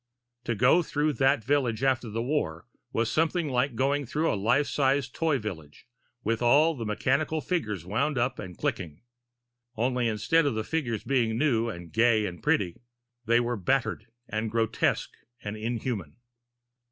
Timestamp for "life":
4.33-4.65